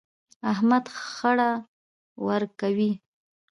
احمد 0.51 0.85
خړه 1.03 1.51
ورکوي. 2.27 2.91